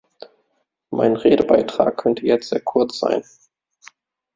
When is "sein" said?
2.97-3.23